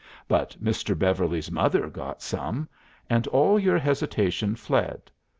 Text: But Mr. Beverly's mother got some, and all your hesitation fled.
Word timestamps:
But 0.27 0.57
Mr. 0.59 0.97
Beverly's 0.97 1.51
mother 1.51 1.87
got 1.87 2.23
some, 2.23 2.67
and 3.07 3.27
all 3.27 3.59
your 3.59 3.77
hesitation 3.77 4.55
fled. 4.55 5.11